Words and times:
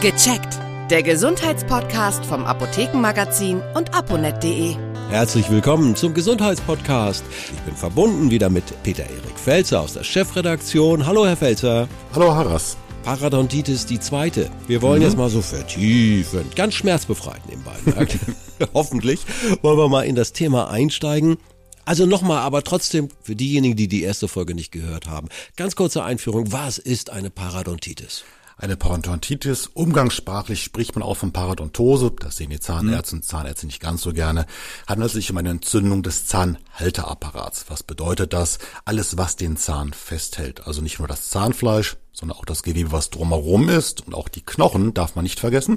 Gecheckt. 0.00 0.58
Der 0.90 1.02
Gesundheitspodcast 1.02 2.26
vom 2.26 2.44
Apothekenmagazin 2.44 3.62
und 3.74 3.94
aponet.de. 3.94 4.76
Herzlich 5.08 5.50
willkommen 5.50 5.96
zum 5.96 6.12
Gesundheitspodcast. 6.12 7.24
Ich 7.54 7.60
bin 7.60 7.74
verbunden 7.74 8.30
wieder 8.30 8.50
mit 8.50 8.64
Peter-Erik 8.82 9.38
Felzer 9.38 9.80
aus 9.80 9.94
der 9.94 10.04
Chefredaktion. 10.04 11.06
Hallo, 11.06 11.26
Herr 11.26 11.36
Felzer. 11.36 11.88
Hallo, 12.14 12.34
Harras. 12.34 12.76
Parodontitis 13.02 13.86
die 13.86 13.98
zweite. 13.98 14.50
Wir 14.66 14.82
wollen 14.82 15.00
mhm. 15.00 15.06
jetzt 15.06 15.16
mal 15.16 15.30
so 15.30 15.40
vertiefen, 15.40 16.44
ganz 16.54 16.74
schmerzbefreit 16.74 17.40
nebenbei. 17.48 17.76
Hoffentlich 18.74 19.20
wollen 19.62 19.78
wir 19.78 19.88
mal 19.88 20.02
in 20.02 20.16
das 20.16 20.32
Thema 20.32 20.70
einsteigen. 20.70 21.38
Also 21.86 22.04
nochmal, 22.04 22.38
aber 22.38 22.62
trotzdem 22.62 23.08
für 23.22 23.36
diejenigen, 23.36 23.76
die 23.76 23.88
die 23.88 24.02
erste 24.02 24.28
Folge 24.28 24.54
nicht 24.54 24.72
gehört 24.72 25.06
haben, 25.06 25.28
ganz 25.56 25.76
kurze 25.76 26.04
Einführung. 26.04 26.52
Was 26.52 26.78
ist 26.78 27.10
eine 27.10 27.30
Parodontitis? 27.30 28.24
Eine 28.56 28.76
Parodontitis, 28.76 29.66
umgangssprachlich 29.66 30.62
spricht 30.62 30.94
man 30.94 31.02
auch 31.02 31.16
von 31.16 31.32
Parodontose, 31.32 32.12
das 32.12 32.36
sehen 32.36 32.50
die 32.50 32.60
Zahnärzte 32.60 33.16
und 33.16 33.24
Zahnärzte 33.24 33.66
nicht 33.66 33.80
ganz 33.80 34.02
so 34.02 34.12
gerne, 34.12 34.46
handelt 34.86 35.10
sich 35.10 35.30
um 35.30 35.36
eine 35.38 35.50
Entzündung 35.50 36.04
des 36.04 36.26
Zahnhalteapparats. 36.26 37.66
Was 37.68 37.82
bedeutet 37.82 38.32
das? 38.32 38.58
Alles, 38.84 39.16
was 39.16 39.34
den 39.34 39.56
Zahn 39.56 39.92
festhält. 39.92 40.66
Also 40.68 40.82
nicht 40.82 41.00
nur 41.00 41.08
das 41.08 41.30
Zahnfleisch, 41.30 41.96
sondern 42.12 42.38
auch 42.38 42.44
das 42.44 42.62
Gewebe, 42.62 42.92
was 42.92 43.10
drumherum 43.10 43.68
ist 43.68 44.06
und 44.06 44.14
auch 44.14 44.28
die 44.28 44.42
Knochen 44.42 44.94
darf 44.94 45.16
man 45.16 45.24
nicht 45.24 45.40
vergessen. 45.40 45.76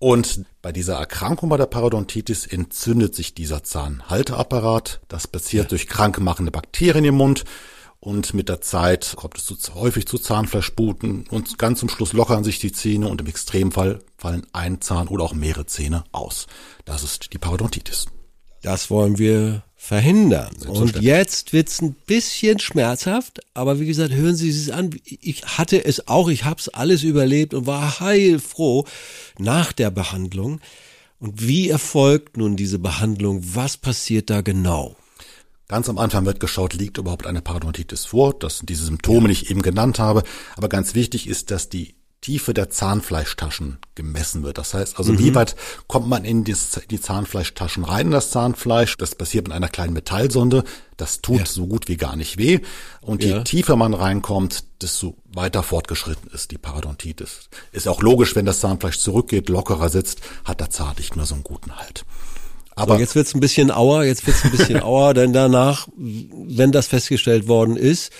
Und 0.00 0.44
bei 0.62 0.72
dieser 0.72 0.96
Erkrankung 0.96 1.48
bei 1.48 1.56
der 1.56 1.66
Parodontitis 1.66 2.46
entzündet 2.46 3.14
sich 3.14 3.34
dieser 3.34 3.62
Zahnhalteapparat. 3.62 5.00
Das 5.06 5.28
passiert 5.28 5.70
durch 5.70 5.86
krankmachende 5.86 6.50
Bakterien 6.50 7.04
im 7.04 7.14
Mund 7.14 7.44
und 8.04 8.34
mit 8.34 8.50
der 8.50 8.60
Zeit 8.60 9.14
kommt 9.16 9.38
es 9.38 9.46
zu, 9.46 9.74
häufig 9.74 10.06
zu 10.06 10.18
Zahnfleischbuten 10.18 11.24
und 11.30 11.58
ganz 11.58 11.80
zum 11.80 11.88
Schluss 11.88 12.12
lockern 12.12 12.44
sich 12.44 12.58
die 12.58 12.70
Zähne 12.70 13.08
und 13.08 13.22
im 13.22 13.26
Extremfall 13.26 14.00
fallen 14.18 14.46
ein 14.52 14.82
Zahn 14.82 15.08
oder 15.08 15.24
auch 15.24 15.32
mehrere 15.32 15.64
Zähne 15.64 16.04
aus. 16.12 16.46
Das 16.84 17.02
ist 17.02 17.32
die 17.32 17.38
Parodontitis. 17.38 18.06
Das 18.60 18.90
wollen 18.90 19.18
wir 19.18 19.62
verhindern. 19.74 20.54
Und 20.66 21.00
jetzt 21.00 21.54
wird's 21.54 21.80
ein 21.80 21.94
bisschen 22.06 22.58
schmerzhaft, 22.58 23.40
aber 23.54 23.80
wie 23.80 23.86
gesagt, 23.86 24.12
hören 24.12 24.36
Sie 24.36 24.50
es 24.50 24.70
an. 24.70 24.90
Ich 25.04 25.42
hatte 25.58 25.82
es 25.82 26.06
auch, 26.06 26.28
ich 26.28 26.44
habe 26.44 26.60
es 26.60 26.68
alles 26.68 27.04
überlebt 27.04 27.54
und 27.54 27.66
war 27.66 28.00
heilfroh 28.00 28.84
nach 29.38 29.72
der 29.72 29.90
Behandlung. 29.90 30.60
Und 31.18 31.46
wie 31.46 31.70
erfolgt 31.70 32.36
nun 32.36 32.56
diese 32.56 32.78
Behandlung? 32.78 33.40
Was 33.54 33.78
passiert 33.78 34.28
da 34.28 34.42
genau? 34.42 34.94
Ganz 35.68 35.88
am 35.88 35.98
Anfang 35.98 36.26
wird 36.26 36.40
geschaut, 36.40 36.74
liegt 36.74 36.98
überhaupt 36.98 37.26
eine 37.26 37.40
Parodontitis 37.40 38.04
vor. 38.04 38.34
Das 38.34 38.58
sind 38.58 38.68
diese 38.68 38.84
Symptome, 38.84 39.28
die 39.28 39.32
ich 39.32 39.50
eben 39.50 39.62
genannt 39.62 39.98
habe. 39.98 40.22
Aber 40.56 40.68
ganz 40.68 40.94
wichtig 40.94 41.26
ist, 41.26 41.50
dass 41.50 41.70
die 41.70 41.94
Tiefe 42.24 42.54
der 42.54 42.70
Zahnfleischtaschen 42.70 43.76
gemessen 43.94 44.44
wird. 44.44 44.56
Das 44.56 44.72
heißt 44.72 44.98
also, 44.98 45.12
mhm. 45.12 45.18
wie 45.18 45.34
weit 45.34 45.56
kommt 45.88 46.08
man 46.08 46.24
in 46.24 46.42
die, 46.42 46.56
die, 46.90 46.98
Zahnfleischtaschen 46.98 47.84
rein, 47.84 48.06
in 48.06 48.12
das 48.12 48.30
Zahnfleisch? 48.30 48.96
Das 48.96 49.14
passiert 49.14 49.46
mit 49.46 49.54
einer 49.54 49.68
kleinen 49.68 49.92
Metallsonde. 49.92 50.64
Das 50.96 51.20
tut 51.20 51.40
ja. 51.40 51.46
so 51.46 51.66
gut 51.66 51.86
wie 51.86 51.98
gar 51.98 52.16
nicht 52.16 52.38
weh. 52.38 52.60
Und 53.02 53.22
ja. 53.22 53.38
je 53.38 53.44
tiefer 53.44 53.76
man 53.76 53.92
reinkommt, 53.92 54.64
desto 54.80 55.18
weiter 55.26 55.62
fortgeschritten 55.62 56.30
ist 56.30 56.50
die 56.50 56.56
Parodontitis. 56.58 57.50
Ist 57.72 57.88
auch 57.88 58.00
logisch, 58.00 58.34
wenn 58.34 58.46
das 58.46 58.60
Zahnfleisch 58.60 58.98
zurückgeht, 59.00 59.50
lockerer 59.50 59.90
sitzt, 59.90 60.22
hat 60.46 60.60
der 60.60 60.70
Zahn 60.70 60.96
nicht 60.96 61.16
mehr 61.16 61.26
so 61.26 61.34
einen 61.34 61.44
guten 61.44 61.76
Halt. 61.76 62.06
Aber 62.76 62.94
so, 62.94 63.00
jetzt 63.00 63.14
wird's 63.14 63.34
ein 63.34 63.40
bisschen 63.40 63.70
auer, 63.70 64.04
jetzt 64.04 64.26
wird's 64.26 64.44
ein 64.44 64.50
bisschen 64.50 64.82
auer, 64.82 65.14
denn 65.14 65.32
danach, 65.32 65.88
wenn 65.96 66.72
das 66.72 66.86
festgestellt 66.86 67.48
worden 67.48 67.76
ist, 67.76 68.12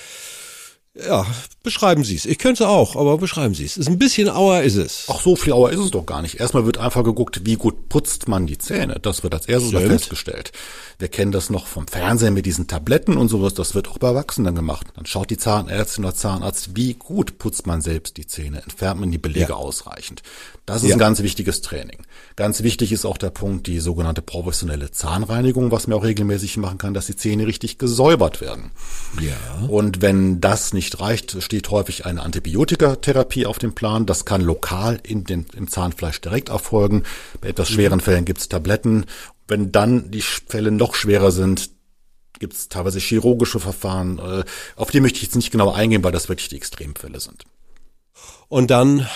ja, 0.95 1.27
beschreiben 1.65 2.05
Sie 2.05 2.15
es. 2.15 2.27
Ich 2.27 2.39
könnte 2.39 2.69
auch, 2.69 2.95
aber 2.95 3.19
beschreiben 3.19 3.55
Sie 3.55 3.65
es. 3.65 3.77
Ist 3.77 3.89
ein 3.89 3.99
bisschen 3.99 4.29
auer 4.29 4.63
ist 4.63 4.77
es. 4.77 5.07
Ach, 5.09 5.21
so 5.21 5.35
viel 5.35 5.53
auer 5.53 5.71
ist 5.71 5.81
es 5.81 5.91
doch 5.91 6.07
gar 6.07 6.23
nicht. 6.23 6.39
Erstmal 6.39 6.67
wird 6.67 6.79
einfach 6.79 7.03
geguckt, 7.03 7.41
wie 7.45 7.57
gut 7.57 7.89
putzt 7.89 8.29
man 8.29 8.47
die 8.47 8.59
Zähne. 8.59 9.01
Das 9.03 9.25
wird 9.25 9.35
als 9.35 9.47
erstes 9.47 9.73
mal 9.73 9.85
festgestellt. 9.85 10.53
Wir 10.99 11.09
kennen 11.09 11.33
das 11.33 11.51
noch 11.51 11.67
vom 11.67 11.89
Fernsehen 11.89 12.35
mit 12.35 12.47
diesen 12.47 12.69
Tabletten 12.69 13.17
und 13.17 13.29
sowas. 13.29 13.55
Das 13.55 13.75
wird 13.75 13.89
auch 13.89 13.99
bei 13.99 14.09
Erwachsenen 14.09 14.55
gemacht. 14.55 14.87
Dann 14.95 15.07
schaut 15.07 15.31
die 15.31 15.37
Zahnärztin 15.37 16.05
oder 16.05 16.15
Zahnarzt, 16.15 16.77
wie 16.77 16.95
gut 16.95 17.39
putzt 17.39 17.67
man 17.67 17.81
selbst 17.81 18.17
die 18.17 18.27
Zähne. 18.27 18.63
Entfernt 18.63 19.01
man 19.01 19.11
die 19.11 19.19
Belege 19.19 19.49
ja. 19.49 19.55
ausreichend. 19.55 20.23
Das 20.67 20.83
ist 20.83 20.91
ja. 20.91 20.97
ein 20.97 21.01
ganz 21.01 21.23
wichtiges 21.23 21.63
Training. 21.63 21.99
Ganz 22.37 22.63
wichtig 22.63 22.93
ist 22.93 23.05
auch 23.05 23.19
der 23.19 23.31
Punkt, 23.31 23.67
die 23.67 23.81
sogenannte 23.81 24.23
professionelle 24.23 24.91
Zahnreinigung, 24.91 25.71
was 25.71 25.87
man 25.87 25.99
auch 25.99 26.05
regelmäßig 26.05 26.57
machen 26.57 26.79
kann, 26.79 26.95
dass 26.95 27.07
die 27.07 27.17
Zähne 27.17 27.47
richtig 27.47 27.79
gesäubert 27.79 28.41
werden. 28.41 28.71
Ja. 29.21 29.67
Und 29.69 30.01
wenn 30.01 30.41
das 30.41 30.73
nicht 30.73 31.01
reicht, 31.01 31.31
steht 31.55 31.71
häufig 31.71 32.05
eine 32.05 32.21
Antibiotikatherapie 32.21 33.47
auf 33.47 33.61
dem 33.61 33.77
Plan. 33.77 34.07
Das 34.07 34.25
kann 34.25 34.41
lokal 34.41 34.99
in 35.05 35.23
den, 35.23 35.47
im 35.57 35.69
Zahnfleisch 35.69 36.21
direkt 36.21 36.49
erfolgen. 36.49 37.05
Bei 37.41 37.47
etwas 37.49 37.71
schweren 37.71 38.01
Fällen 38.01 38.25
gibt 38.25 38.41
es 38.41 38.49
Tabletten. 38.49 39.07
Wenn 39.47 39.71
dann 39.71 40.11
die 40.11 40.21
Fälle 40.21 40.73
noch 40.73 40.97
schwerer 40.97 41.31
sind, 41.31 41.71
gibt 42.41 42.55
es 42.55 42.69
teilweise 42.69 42.99
chirurgische 42.99 43.61
Verfahren. 43.61 44.19
Äh, 44.19 44.45
auf 44.75 44.91
die 44.91 44.99
möchte 44.99 45.19
ich 45.19 45.23
jetzt 45.23 45.37
nicht 45.37 45.53
genau 45.53 45.71
eingehen, 45.71 46.03
weil 46.03 46.11
das 46.11 46.29
wirklich 46.29 46.49
die 46.49 46.57
Extremfälle 46.57 47.21
sind. 47.21 47.45
Und 48.49 48.73
dann 48.73 49.07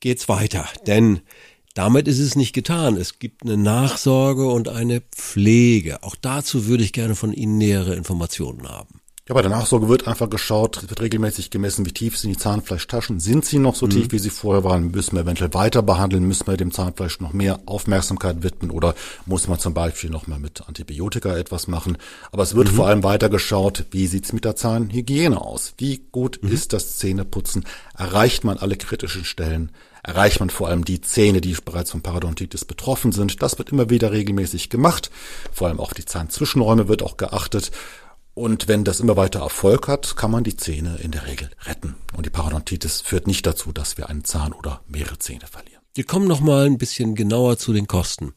geht's 0.00 0.26
weiter, 0.30 0.66
denn 0.86 1.20
damit 1.74 2.08
ist 2.08 2.18
es 2.18 2.34
nicht 2.34 2.54
getan. 2.54 2.96
Es 2.96 3.18
gibt 3.18 3.42
eine 3.42 3.58
Nachsorge 3.58 4.46
und 4.46 4.70
eine 4.70 5.02
Pflege. 5.02 6.02
Auch 6.02 6.16
dazu 6.16 6.66
würde 6.66 6.82
ich 6.82 6.94
gerne 6.94 7.14
von 7.14 7.34
Ihnen 7.34 7.58
nähere 7.58 7.94
Informationen 7.94 8.66
haben. 8.66 9.02
Ja, 9.26 9.32
bei 9.32 9.40
der 9.40 9.50
Nachsorge 9.50 9.88
wird 9.88 10.06
einfach 10.06 10.28
geschaut, 10.28 10.90
wird 10.90 11.00
regelmäßig 11.00 11.48
gemessen, 11.48 11.86
wie 11.86 11.92
tief 11.92 12.18
sind 12.18 12.28
die 12.28 12.36
Zahnfleischtaschen. 12.36 13.20
Sind 13.20 13.46
sie 13.46 13.58
noch 13.58 13.74
so 13.74 13.86
mhm. 13.86 13.90
tief, 13.90 14.06
wie 14.10 14.18
sie 14.18 14.28
vorher 14.28 14.64
waren? 14.64 14.90
Müssen 14.90 15.16
wir 15.16 15.22
eventuell 15.22 15.54
weiter 15.54 15.80
behandeln? 15.80 16.24
Müssen 16.24 16.46
wir 16.46 16.58
dem 16.58 16.72
Zahnfleisch 16.72 17.20
noch 17.20 17.32
mehr 17.32 17.60
Aufmerksamkeit 17.64 18.42
widmen? 18.42 18.70
Oder 18.70 18.94
muss 19.24 19.48
man 19.48 19.58
zum 19.58 19.72
Beispiel 19.72 20.10
noch 20.10 20.26
mal 20.26 20.38
mit 20.38 20.68
Antibiotika 20.68 21.34
etwas 21.38 21.68
machen? 21.68 21.96
Aber 22.32 22.42
es 22.42 22.54
wird 22.54 22.70
mhm. 22.70 22.76
vor 22.76 22.86
allem 22.86 23.02
weiter 23.02 23.30
geschaut, 23.30 23.86
wie 23.92 24.08
sieht's 24.08 24.34
mit 24.34 24.44
der 24.44 24.56
Zahnhygiene 24.56 25.40
aus? 25.40 25.72
Wie 25.78 26.02
gut 26.12 26.40
mhm. 26.42 26.52
ist 26.52 26.74
das 26.74 26.98
Zähneputzen? 26.98 27.64
Erreicht 27.96 28.44
man 28.44 28.58
alle 28.58 28.76
kritischen 28.76 29.24
Stellen? 29.24 29.72
Erreicht 30.02 30.40
man 30.40 30.50
vor 30.50 30.68
allem 30.68 30.84
die 30.84 31.00
Zähne, 31.00 31.40
die 31.40 31.56
bereits 31.64 31.92
von 31.92 32.02
Parodontitis 32.02 32.66
betroffen 32.66 33.10
sind? 33.10 33.40
Das 33.40 33.56
wird 33.56 33.70
immer 33.70 33.88
wieder 33.88 34.12
regelmäßig 34.12 34.68
gemacht. 34.68 35.10
Vor 35.50 35.68
allem 35.68 35.80
auch 35.80 35.94
die 35.94 36.04
Zahnzwischenräume 36.04 36.88
wird 36.88 37.02
auch 37.02 37.16
geachtet. 37.16 37.70
Und 38.34 38.66
wenn 38.66 38.82
das 38.82 38.98
immer 38.98 39.16
weiter 39.16 39.40
Erfolg 39.40 39.86
hat, 39.86 40.16
kann 40.16 40.32
man 40.32 40.42
die 40.42 40.56
Zähne 40.56 40.98
in 41.00 41.12
der 41.12 41.26
Regel 41.26 41.50
retten. 41.66 41.94
Und 42.16 42.26
die 42.26 42.30
Parodontitis 42.30 43.00
führt 43.00 43.28
nicht 43.28 43.46
dazu, 43.46 43.70
dass 43.70 43.96
wir 43.96 44.08
einen 44.08 44.24
Zahn 44.24 44.52
oder 44.52 44.80
mehrere 44.88 45.18
Zähne 45.18 45.46
verlieren. 45.48 45.82
Wir 45.94 46.04
kommen 46.04 46.26
noch 46.26 46.40
mal 46.40 46.66
ein 46.66 46.78
bisschen 46.78 47.14
genauer 47.14 47.58
zu 47.58 47.72
den 47.72 47.86
Kosten. 47.86 48.34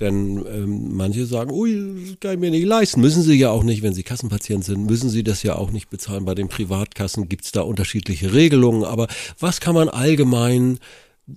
Denn 0.00 0.42
ähm, 0.46 0.96
manche 0.96 1.26
sagen, 1.26 1.50
ui, 1.50 2.16
kann 2.18 2.32
ich 2.32 2.38
mir 2.38 2.50
nicht 2.50 2.64
leisten. 2.64 3.02
Müssen 3.02 3.22
sie 3.22 3.34
ja 3.34 3.50
auch 3.50 3.62
nicht, 3.62 3.82
wenn 3.82 3.92
sie 3.92 4.02
Kassenpatient 4.02 4.64
sind, 4.64 4.86
müssen 4.86 5.10
sie 5.10 5.22
das 5.22 5.42
ja 5.42 5.56
auch 5.56 5.70
nicht 5.70 5.90
bezahlen. 5.90 6.24
Bei 6.24 6.34
den 6.34 6.48
Privatkassen 6.48 7.28
gibt's 7.28 7.52
da 7.52 7.60
unterschiedliche 7.60 8.32
Regelungen. 8.32 8.84
Aber 8.84 9.08
was 9.38 9.60
kann 9.60 9.74
man 9.74 9.90
allgemein 9.90 10.78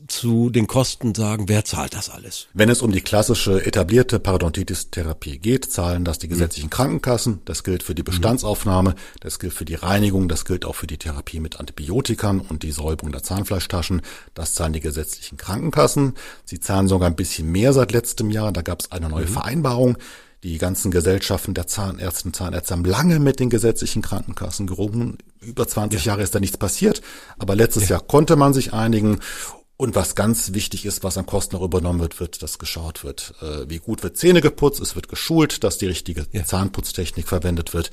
zu 0.08 0.50
den 0.50 0.68
Kosten 0.68 1.14
sagen, 1.16 1.50
wer 1.50 1.66
zahlt 1.66 1.94
das 1.94 2.10
alles? 2.10 2.48
Wenn 2.54 2.70
es 2.70 2.82
um 2.82 2.92
die 2.92 3.02
klassische 3.02 3.66
etablierte 3.66 4.20
Parodontitis-Therapie 4.20 5.40
geht, 5.40 5.72
zahlen 5.72 6.06
das 6.06 6.20
die 6.20 6.28
gesetzlichen 6.28 6.70
Krankenkassen. 6.70 7.42
Das 7.46 7.64
gilt 7.64 7.84
für 7.84 7.96
die 7.96 8.04
Bestandsaufnahme, 8.04 8.96
das 9.20 9.40
gilt 9.40 9.54
für 9.54 9.66
die 9.66 9.76
Reinigung, 9.76 10.28
das 10.28 10.46
gilt 10.46 10.66
auch 10.66 10.76
für 10.76 10.88
die 10.88 10.98
Therapie 10.98 11.40
mit 11.40 11.60
Antibiotikern 11.60 12.40
und 12.40 12.64
die 12.64 12.72
Säuberung 12.72 13.12
der 13.12 13.24
Zahnfleischtaschen. 13.24 14.02
Das 14.34 14.56
zahlen 14.56 14.74
die 14.74 14.80
gesetzlichen 14.80 15.38
Krankenkassen. 15.38 16.14
Sie 16.46 16.60
zahlen 16.60 16.88
sogar 16.88 17.10
ein 17.10 17.16
bisschen 17.16 17.52
mehr 17.52 17.74
seit 17.74 17.92
letztem 17.92 18.32
Jahr. 18.32 18.52
Da 18.52 18.62
gab 18.62 18.82
es 18.82 18.92
eine 18.92 19.10
neue 19.10 19.26
mhm. 19.26 19.30
Vereinbarung. 19.30 19.98
Die 20.44 20.58
ganzen 20.58 20.92
Gesellschaften 20.92 21.54
der 21.54 21.68
Zahnärzte 21.68 22.28
und 22.28 22.36
Zahnärzte 22.36 22.74
haben 22.74 22.84
lange 22.84 23.20
mit 23.20 23.40
den 23.40 23.50
gesetzlichen 23.50 24.02
Krankenkassen 24.02 24.68
gerungen. 24.68 25.20
Über 25.40 25.66
20 25.66 26.04
ja. 26.04 26.12
Jahre 26.12 26.24
ist 26.24 26.36
da 26.36 26.42
nichts 26.42 26.58
passiert. 26.58 27.02
Aber 27.38 27.56
letztes 27.56 27.84
ja. 27.84 27.92
Jahr 27.92 28.02
konnte 28.02 28.36
man 28.36 28.54
sich 28.54 28.74
einigen 28.74 29.20
und 29.76 29.96
was 29.96 30.14
ganz 30.16 30.54
wichtig 30.54 30.86
ist, 30.86 31.04
was 31.04 31.18
an 31.18 31.26
Kosten 31.26 31.56
noch 31.56 31.64
übernommen 31.64 32.00
wird, 32.00 32.20
wird, 32.20 32.44
dass 32.44 32.60
geschaut 32.60 33.04
wird, 33.04 33.34
äh, 33.42 33.68
wie 33.68 33.80
gut 33.80 34.04
wird 34.04 34.18
Zähne 34.18 34.40
geputzt, 34.40 34.80
es 34.80 34.96
wird 34.96 35.10
geschult, 35.10 35.64
dass 35.64 35.80
die 35.80 35.88
richtige 35.88 36.28
ja. 36.32 36.46
Zahnputztechnik 36.46 37.28
verwendet 37.28 37.74
wird. 37.74 37.90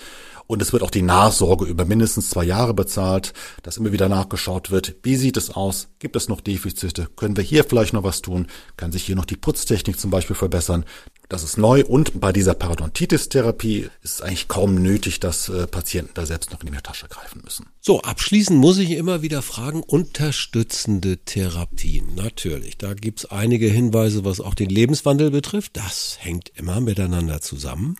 Und 0.47 0.61
es 0.61 0.73
wird 0.73 0.83
auch 0.83 0.91
die 0.91 1.03
Nachsorge 1.03 1.65
über 1.65 1.87
mindestens 1.87 2.31
zwei 2.31 2.45
Jahre 2.45 2.75
bezahlt, 2.75 3.33
dass 3.63 3.79
immer 3.79 3.93
wieder 3.93 4.09
nachgeschaut 4.09 4.71
wird, 4.71 4.97
wie 5.03 5.17
sieht 5.17 5.39
es 5.39 5.51
aus, 5.51 5.89
gibt 5.99 6.17
es 6.17 6.29
noch 6.29 6.43
Defizite, 6.43 7.09
können 7.17 7.37
wir 7.37 7.45
hier 7.45 7.65
vielleicht 7.65 7.95
noch 7.95 8.05
was 8.05 8.21
tun, 8.21 8.49
kann 8.77 8.93
sich 8.93 9.05
hier 9.05 9.17
noch 9.17 9.25
die 9.25 9.37
Putztechnik 9.37 9.99
zum 9.99 10.11
Beispiel 10.11 10.37
verbessern. 10.37 10.85
Das 11.31 11.45
ist 11.45 11.57
neu 11.59 11.85
und 11.85 12.21
bei 12.21 12.33
dieser 12.33 12.55
Parodontitis-Therapie 12.55 13.89
ist 14.03 14.15
es 14.15 14.21
eigentlich 14.21 14.49
kaum 14.49 14.75
nötig, 14.75 15.21
dass 15.21 15.49
äh, 15.49 15.69
Patienten 15.69 16.11
da 16.15 16.27
selbst 16.27 16.51
noch 16.51 16.61
in 16.65 16.73
die 16.73 16.79
Tasche 16.79 17.07
greifen 17.07 17.43
müssen. 17.45 17.67
So, 17.81 18.03
abschließend 18.03 18.59
muss 18.59 18.79
ich 18.79 18.91
immer 18.91 19.23
wieder 19.23 19.41
fragen, 19.41 19.85
unterstützende 19.85 21.19
Therapien. 21.19 22.17
Natürlich, 22.17 22.79
da 22.79 22.95
gibt's 22.95 23.27
einige 23.27 23.69
Hinweise, 23.69 24.25
was 24.25 24.41
auch 24.41 24.57
den 24.57 24.71
Lebenswandel 24.71 25.31
betrifft. 25.31 25.77
Das 25.77 26.17
hängt 26.19 26.51
immer 26.57 26.81
miteinander 26.81 27.41
zusammen. 27.41 27.95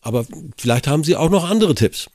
Aber 0.00 0.24
vielleicht 0.56 0.86
haben 0.86 1.04
Sie 1.04 1.14
auch 1.14 1.28
noch 1.28 1.48
andere 1.48 1.74
Tipps. 1.74 2.08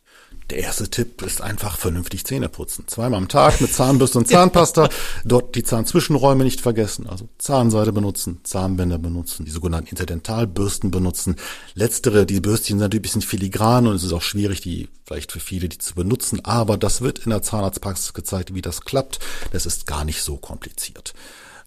Der 0.49 0.59
erste 0.59 0.89
Tipp 0.89 1.21
ist 1.23 1.41
einfach 1.41 1.77
vernünftig 1.77 2.25
Zähne 2.25 2.47
putzen. 2.47 2.85
Zweimal 2.87 3.17
am 3.17 3.27
Tag 3.27 3.59
mit 3.59 3.73
Zahnbürste 3.73 4.17
und 4.17 4.27
Zahnpasta. 4.29 4.89
Dort 5.25 5.55
die 5.55 5.63
Zahnzwischenräume 5.63 6.45
nicht 6.45 6.61
vergessen. 6.61 7.07
Also 7.07 7.27
Zahnseide 7.37 7.91
benutzen, 7.91 8.39
Zahnbänder 8.43 8.97
benutzen, 8.97 9.43
die 9.43 9.51
sogenannten 9.51 9.89
Interdentalbürsten 9.89 10.89
benutzen. 10.89 11.35
Letztere, 11.73 12.25
die 12.25 12.39
Bürstchen 12.39 12.77
sind 12.77 12.85
natürlich 12.85 13.01
ein 13.01 13.03
bisschen 13.03 13.21
filigran 13.23 13.87
und 13.87 13.95
es 13.95 14.03
ist 14.03 14.13
auch 14.13 14.21
schwierig, 14.21 14.61
die 14.61 14.87
vielleicht 15.03 15.33
für 15.33 15.41
viele 15.41 15.67
die 15.67 15.79
zu 15.79 15.95
benutzen. 15.95 16.45
Aber 16.45 16.77
das 16.77 17.01
wird 17.01 17.19
in 17.19 17.31
der 17.31 17.41
Zahnarztpraxis 17.41 18.13
gezeigt, 18.13 18.53
wie 18.53 18.61
das 18.61 18.81
klappt. 18.81 19.19
Das 19.51 19.65
ist 19.65 19.85
gar 19.85 20.05
nicht 20.05 20.21
so 20.21 20.37
kompliziert. 20.37 21.13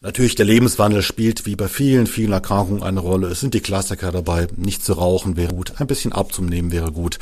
Natürlich, 0.02 0.34
der 0.34 0.46
Lebenswandel 0.46 1.02
spielt 1.02 1.44
wie 1.44 1.56
bei 1.56 1.68
vielen, 1.68 2.06
vielen 2.06 2.32
Erkrankungen 2.32 2.82
eine 2.82 3.00
Rolle. 3.00 3.28
Es 3.28 3.40
sind 3.40 3.52
die 3.52 3.60
Klassiker 3.60 4.10
dabei. 4.10 4.48
Nicht 4.56 4.82
zu 4.82 4.94
rauchen 4.94 5.36
wäre 5.36 5.52
gut. 5.52 5.74
Ein 5.78 5.86
bisschen 5.86 6.14
abzunehmen 6.14 6.72
wäre 6.72 6.90
gut. 6.90 7.18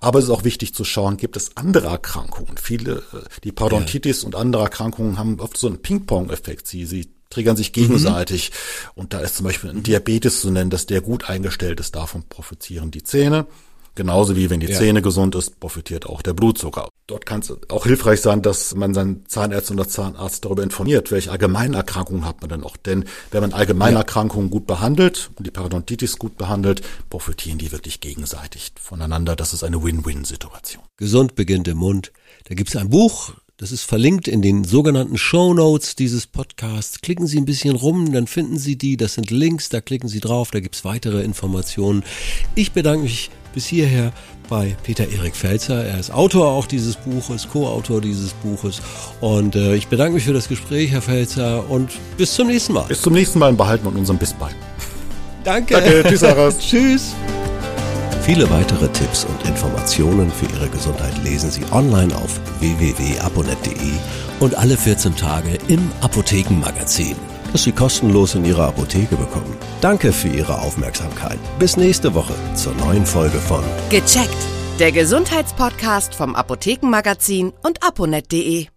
Aber 0.00 0.18
es 0.18 0.26
ist 0.26 0.30
auch 0.30 0.44
wichtig 0.44 0.74
zu 0.74 0.84
schauen, 0.84 1.16
gibt 1.16 1.36
es 1.36 1.56
andere 1.56 1.88
Erkrankungen? 1.88 2.56
Viele, 2.56 3.02
äh, 3.12 3.40
die 3.44 3.52
Parodontitis 3.52 4.22
ja. 4.22 4.26
und 4.26 4.34
andere 4.34 4.62
Erkrankungen 4.62 5.18
haben 5.18 5.40
oft 5.40 5.56
so 5.56 5.66
einen 5.66 5.82
Ping-Pong-Effekt. 5.82 6.66
Sie, 6.66 6.86
sie 6.86 7.10
triggern 7.30 7.56
sich 7.56 7.72
gegenseitig. 7.72 8.50
Mhm. 8.50 9.00
Und 9.00 9.12
da 9.12 9.20
ist 9.20 9.36
zum 9.36 9.46
Beispiel 9.46 9.70
ein 9.70 9.82
Diabetes 9.82 10.40
zu 10.40 10.50
nennen, 10.50 10.70
dass 10.70 10.86
der 10.86 11.00
gut 11.00 11.28
eingestellt 11.28 11.80
ist. 11.80 11.94
Davon 11.94 12.24
profitieren 12.28 12.90
die 12.90 13.02
Zähne. 13.02 13.46
Genauso 13.98 14.36
wie 14.36 14.48
wenn 14.48 14.60
die 14.60 14.68
ja. 14.68 14.78
Zähne 14.78 15.02
gesund 15.02 15.34
ist, 15.34 15.58
profitiert 15.58 16.06
auch 16.06 16.22
der 16.22 16.32
Blutzucker. 16.32 16.88
Dort 17.08 17.26
kann 17.26 17.40
es 17.40 17.52
auch 17.68 17.84
hilfreich 17.84 18.20
sein, 18.20 18.42
dass 18.42 18.76
man 18.76 18.94
seinen 18.94 19.26
Zahnärztin 19.26 19.76
oder 19.76 19.88
Zahnarzt 19.88 20.44
darüber 20.44 20.62
informiert, 20.62 21.10
welche 21.10 21.32
Allgemeinerkrankungen 21.32 22.24
hat 22.24 22.40
man 22.40 22.48
denn 22.48 22.60
noch. 22.60 22.76
Denn 22.76 23.06
wenn 23.32 23.40
man 23.40 23.52
Allgemeinerkrankungen 23.52 24.50
ja. 24.50 24.52
gut 24.52 24.68
behandelt 24.68 25.30
und 25.34 25.48
die 25.48 25.50
Parodontitis 25.50 26.16
gut 26.16 26.38
behandelt, 26.38 26.82
profitieren 27.10 27.58
die 27.58 27.72
wirklich 27.72 28.00
gegenseitig 28.00 28.70
voneinander. 28.80 29.34
Das 29.34 29.52
ist 29.52 29.64
eine 29.64 29.82
Win-Win-Situation. 29.82 30.84
Gesund 30.96 31.34
beginnt 31.34 31.66
im 31.66 31.78
Mund. 31.78 32.12
Da 32.48 32.54
gibt 32.54 32.68
es 32.68 32.76
ein 32.76 32.90
Buch, 32.90 33.32
das 33.60 33.72
ist 33.72 33.82
verlinkt 33.82 34.28
in 34.28 34.40
den 34.40 34.62
sogenannten 34.62 35.18
Show 35.18 35.52
Notes 35.52 35.96
dieses 35.96 36.28
Podcasts. 36.28 37.00
Klicken 37.00 37.26
Sie 37.26 37.38
ein 37.38 37.44
bisschen 37.44 37.74
rum, 37.74 38.12
dann 38.12 38.28
finden 38.28 38.56
Sie 38.56 38.78
die. 38.78 38.96
Das 38.96 39.14
sind 39.14 39.32
Links, 39.32 39.68
da 39.68 39.80
klicken 39.80 40.08
Sie 40.08 40.20
drauf, 40.20 40.52
da 40.52 40.60
gibt's 40.60 40.84
weitere 40.84 41.24
Informationen. 41.24 42.04
Ich 42.54 42.70
bedanke 42.70 43.02
mich 43.02 43.32
bis 43.52 43.66
hierher 43.66 44.12
bei 44.48 44.76
Peter 44.82 45.08
Erik 45.08 45.36
Felzer. 45.36 45.84
Er 45.84 45.98
ist 45.98 46.10
Autor 46.10 46.48
auch 46.48 46.66
dieses 46.66 46.96
Buches, 46.96 47.48
Co-Autor 47.48 48.00
dieses 48.00 48.32
Buches. 48.32 48.80
Und 49.20 49.56
äh, 49.56 49.74
ich 49.74 49.88
bedanke 49.88 50.14
mich 50.14 50.24
für 50.24 50.32
das 50.32 50.48
Gespräch, 50.48 50.90
Herr 50.90 51.02
Felzer, 51.02 51.68
und 51.68 51.90
bis 52.16 52.34
zum 52.34 52.48
nächsten 52.48 52.72
Mal. 52.72 52.84
Bis 52.84 53.02
zum 53.02 53.12
nächsten 53.12 53.38
Mal 53.38 53.52
behalten 53.52 53.84
wir 53.84 53.98
unseren 53.98 54.18
Biss 54.18 54.32
bei. 54.32 54.50
Danke. 55.44 55.74
Danke. 55.74 56.04
Tschüss, 56.08 56.22
Aras. 56.22 56.58
Tschüss. 56.60 57.14
Viele 58.22 58.50
weitere 58.50 58.88
Tipps 58.88 59.24
und 59.24 59.48
Informationen 59.48 60.30
für 60.30 60.44
Ihre 60.54 60.68
Gesundheit 60.68 61.14
lesen 61.24 61.50
Sie 61.50 61.62
online 61.72 62.14
auf 62.14 62.38
www.aponet.de 62.60 63.92
und 64.40 64.54
alle 64.54 64.76
14 64.76 65.16
Tage 65.16 65.56
im 65.68 65.90
Apothekenmagazin 66.02 67.16
das 67.52 67.64
Sie 67.64 67.72
kostenlos 67.72 68.34
in 68.34 68.44
Ihrer 68.44 68.68
Apotheke 68.68 69.16
bekommen. 69.16 69.56
Danke 69.80 70.12
für 70.12 70.28
Ihre 70.28 70.60
Aufmerksamkeit. 70.60 71.38
Bis 71.58 71.76
nächste 71.76 72.14
Woche 72.14 72.34
zur 72.54 72.74
neuen 72.74 73.06
Folge 73.06 73.38
von 73.38 73.62
Gecheckt, 73.90 74.42
der 74.78 74.92
Gesundheitspodcast 74.92 76.14
vom 76.14 76.34
Apothekenmagazin 76.34 77.52
und 77.62 77.82
aponet.de. 77.82 78.68